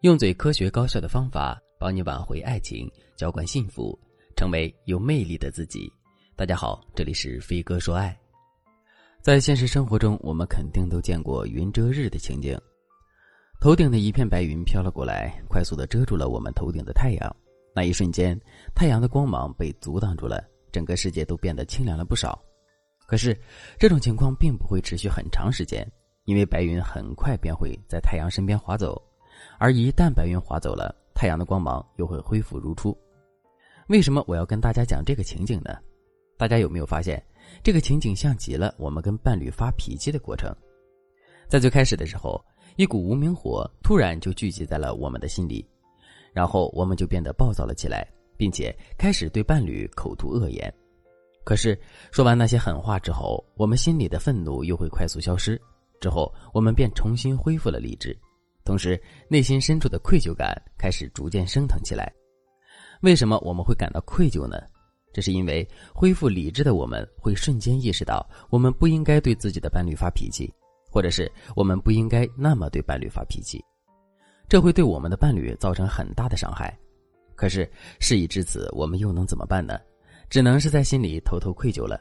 [0.00, 3.98] 用最科学高效的方法帮你挽回爱情，浇灌幸福，
[4.34, 5.92] 成为有魅力的自己。
[6.34, 8.18] 大家好，这里是飞哥说爱。
[9.20, 12.58] 在现实生活中，我们肯定都见过云遮日的情景，
[13.60, 17.36] 头顶的一片白云飘了过来，快速的遮住了我们头顶的太阳。
[17.74, 18.40] 那一瞬间，
[18.74, 20.42] 太阳的光芒被阻挡住了，
[20.72, 22.42] 整个世界都变得清凉了不少。
[23.06, 23.38] 可是，
[23.78, 25.86] 这种情况并不会持续很长时间，
[26.24, 28.98] 因为白云很快便会在太阳身边划走。
[29.60, 32.96] 而一旦白云划走了，太阳的光芒又会恢复如初。
[33.88, 35.76] 为什么我要跟大家讲这个情景呢？
[36.38, 37.22] 大家有没有发现，
[37.62, 40.50] 这个情景像极了我们跟伴侣发脾气的过程？
[41.46, 42.42] 在最开始的时候，
[42.76, 45.62] 一股无名火突然就聚集在了我们的心里，
[46.32, 50.72] 然后我们就变得暴躁了起来，并且开始对伴侣口吐恶言。
[51.44, 51.78] 可是
[52.10, 55.60] 说完那些狠话之后，我们心里的愤怒又会快速消失，
[56.00, 58.16] 之后我们便重新恢复了理智。
[58.64, 62.12] 同时，内心深处的愧疚感开始逐渐升腾起来。
[63.02, 64.60] 为什么我们会感到愧疚呢？
[65.12, 70.52] 这是因为恢复理智的我们会瞬间意识到，我们不应该对自己的伴侣发脾气，
[70.88, 73.60] 或者是我们不应该那么对伴侣发脾气，
[74.48, 76.78] 这会对我们的伴侣造成很大的伤害。
[77.34, 79.80] 可是事已至此，我们又能怎么办呢？
[80.28, 82.00] 只能是在心里偷偷愧疚了。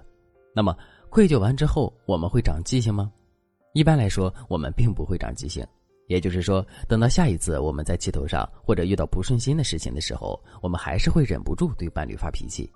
[0.53, 0.77] 那么，
[1.09, 3.11] 愧疚完之后，我们会长记性吗？
[3.73, 5.65] 一般来说，我们并不会长记性。
[6.09, 12.69] 也就是说，等到下一次我们在气头上或者遇到不顺心的事情的时候，我们还是会忍不住对伴侣发脾气。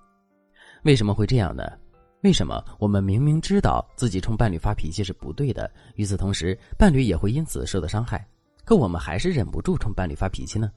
[0.83, 1.63] 为什么会这样呢？
[2.21, 8.25] 为什么我们明明知道自己冲伴侣发脾气是不对的，与此同时，伴侣也会因此受到伤害，
[8.63, 10.71] 可我们还是忍不住冲伴侣发脾气呢？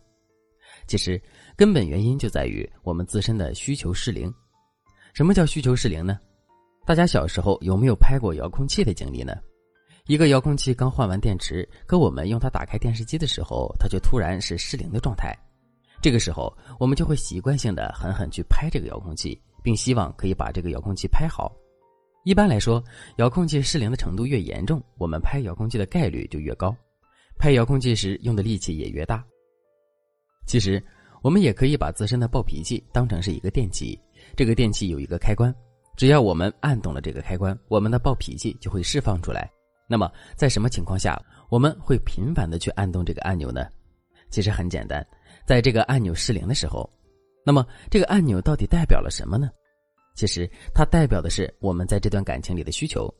[0.86, 1.20] 其实，
[1.56, 4.32] 根本原因就在于我们自身的需求失灵。
[5.12, 6.18] 什么叫需求失灵呢？
[6.86, 9.34] 大家小时候有没有拍过遥控器的经历呢？
[10.06, 15.36] 一个遥控器刚换完电池，可我们用它打开电视机的时候，它却突然是失灵的状态。
[16.00, 21.52] 这个时候，我们就会习惯性的狠狠去拍这个遥控器，并希望可以把这个遥控器拍好。
[22.22, 22.82] 一般来说，
[23.16, 26.72] 遥控器失灵的程度越严重，我们拍遥控器的概率就越高，
[27.36, 29.24] 拍遥控器时用的力气也越大。
[30.46, 30.80] 其实，
[31.20, 33.98] 我们也可以把自身的暴脾气当成是一个电器，
[34.36, 35.52] 这个电器有一个开关，
[35.96, 39.50] 只要我们按动了这个开关，我们的暴脾气就会释放出来。
[39.88, 43.66] 那么，在什么情况下我们会频繁的去按动这个按钮呢？
[44.30, 45.06] 其实很简单，
[45.46, 46.88] 在这个按钮失灵的时候，
[47.44, 49.48] 那么这个按钮到底代表了什么呢？
[50.16, 53.12] 其实它代表的是我们在这段感情里的需求。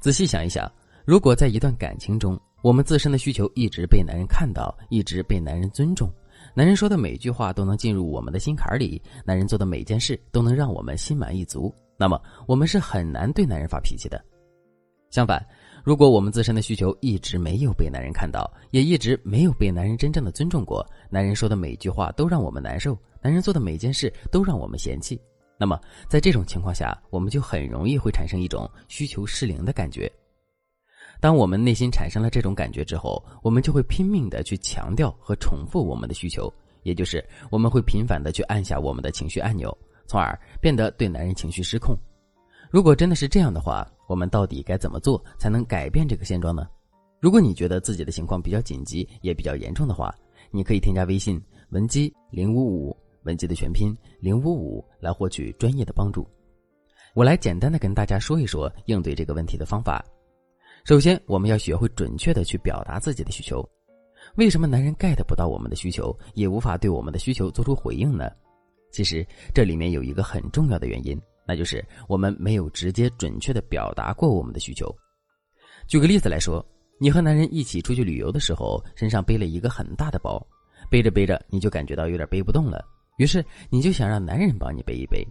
[0.00, 0.70] 仔细想一想，
[1.04, 6.10] 如果在一段感情中，我们自身的需求一直被男人看到，一直被男人尊重，
[6.54, 14.20] 男人说的每句话都能进入我们的心坎里，男人做的每件事都能让我们心满意足，那么我们是很难对男人发脾气的。
[15.10, 15.46] 相反，
[15.84, 25.20] 如果我们自身的需求一直没有被男人看到，也一直没有被男人真正的尊重过，男人说的每句话都让我们难受，男人做的每件事都让我们嫌弃，
[25.58, 25.78] 那么
[26.08, 30.10] 在这种情况下，我们就很容易会产生一种需求失灵的感觉。
[31.20, 36.50] 当我们内心产生了这种感觉之后，我们就会拼命的去强调和重复我们的需求，
[36.82, 41.94] 也就是我们会频繁的去按下我们的情绪按钮，从而变得对男人情绪失控。
[42.70, 46.68] 如果真的是这样的话，我们到底该怎么做才能改变这个现状呢？
[47.20, 50.14] 如果你觉得自己的情况比较紧急，也比较严重的话，
[50.50, 56.28] 你可以添加微信文姬零五五，文姬的全拼零五五，来获取专业的帮助。
[57.14, 60.04] 我来简单的跟大家说一说应对这个问题的方法。
[60.84, 63.66] 首先，我们要学会准确的去表达自己的需求。
[64.36, 68.30] 为什么男人 get 不到我们的需求，也无法对我们的需求做出回应呢？
[68.90, 71.18] 其实这里面有一个很重要的原因。
[71.46, 74.94] 那就是我们没有直接准确的表达过我们的需求。
[75.86, 76.64] 举个例子来说，
[76.98, 80.44] 你和男人一起出去旅游的时候，身上背了一个很大的包，
[80.90, 82.84] 背着背着你就感觉到有点背不动了，
[83.18, 85.26] 于是你就想让男人帮你背一背，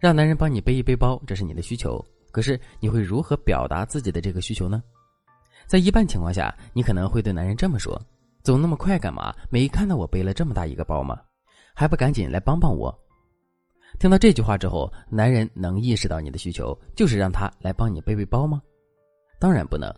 [0.00, 2.02] 让男人帮你背一背包，这是你的需求。
[2.32, 4.82] 可是你会如何表达自己的这个需求呢？
[5.66, 8.00] 在一般情况下，你可能会对男人这么说
[8.42, 9.34] ：“走那么快干嘛？
[9.50, 11.20] 没看到我背了这么大一个包吗？
[11.74, 12.92] 还不赶紧来帮帮我！”
[13.98, 18.60] 听到这句话之后，男人能意识到你的需求就是让他来帮你背背包吗？
[19.38, 19.92] 当然不能，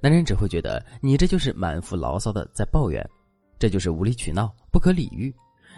[0.00, 3.06] 男人只会觉得你这就是满腹牢骚的在抱怨，
[3.58, 5.34] 这就是无理取闹、不可理喻。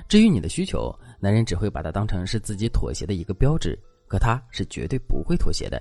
[0.08, 5.80] 至于你的需求，男人只会把它当成是自己妥协的一个标志，可他是绝对不会妥协的，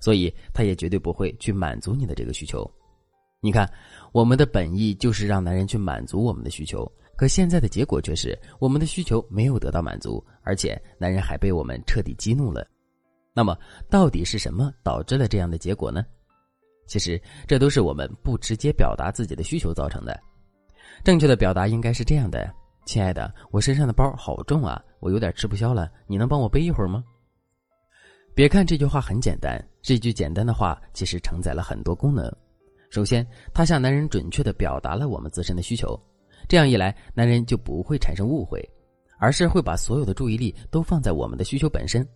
[0.00, 2.68] 所以他也绝对不会去满足你的这个需求。
[3.40, 3.70] 你看，
[4.12, 6.90] 我们的本意就是让男人去满足我们的需求。
[7.16, 12.66] 可现在的结果却是，我们的需求没有得到满足，而且男人还被我们彻底激怒了。
[13.32, 13.56] 那么，
[13.90, 16.04] 到底是什么导致了这样的结果呢？
[16.86, 20.20] 其实，这都是我们不直接表达自己的需求造成的。
[21.02, 22.52] 正确的表达应该是这样的
[22.86, 27.02] ：“亲爱的，我身上的包好重啊，我有点吃不消了，你能帮我背一会儿吗？”
[28.34, 32.30] 别看这句话很简单，这句简单的话其实承载了很多功能。
[32.90, 35.98] 首先，它向男人准确的表达了我们自身的需求，
[36.48, 38.62] 这样一来，男人就不会产生误会，
[39.18, 42.06] 而是会把所有的注意力都放在我们的需求本身。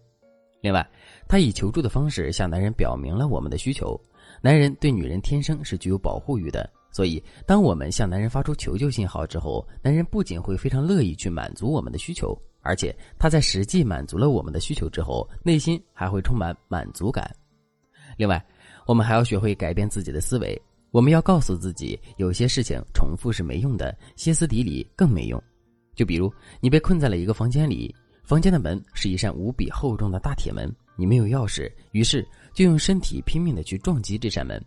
[0.60, 0.84] 另外，
[1.28, 3.98] 他以求助的方式向男人表明了我们的需求。
[4.42, 17.34] 男人对女人天生是具有保护欲的，所以当我们向男人发出求救信号之后，男人不仅会非常乐意去满足我们的需求，而且他在实际满足了我们的需求之后，内心还会充满满足感。
[18.16, 18.44] 另外，
[18.84, 20.60] 我们还要学会改变自己的思维。
[20.90, 25.42] 我们要告诉自己，有些事情重复是没用的，歇斯底里更没用。
[25.94, 27.94] 就比如，你被困在了一个房间里。
[28.24, 34.62] 房间的门是一扇无比厚重的大铁门，你没有钥匙，于是就用身体拼命的去撞击这扇门，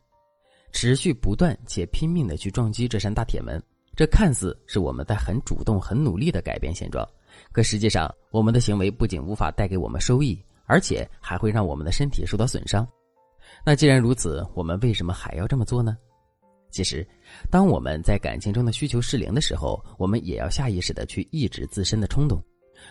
[0.72, 3.62] 持续不断且拼命的去撞击这扇大铁门。
[3.96, 7.08] 这看似是我们在很主动、很努力的改变现状，
[7.52, 12.88] 可实际上，我们的行为不仅无法带给我们收益，而且还会让我们的身体受到损伤。
[13.64, 15.96] 那既然如此，我们为什么还要这么做呢？
[16.72, 17.06] 其实，
[17.50, 22.42] 当我们在感情中的需求失灵的时候，我们也要下意识的去抑制自身的冲动。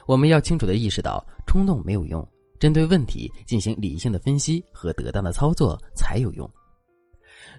[0.06, 2.26] 我们要清楚的意识到，冲动没有用，
[2.58, 6.48] 针对问题进行理性的分析和得当的操作才有用。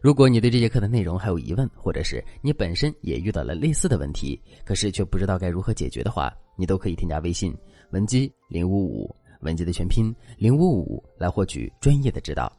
[0.01, 7.55] 如果你对这节课的内容还有疑问，或者是你本身也遇到了类似的问题，可是却不知道该如何解决的话，你都可以添加微信
[7.91, 12.51] 文姬零五五，文姬的全拼零五五来获取专业的指导。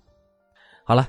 [0.85, 1.09] 好了，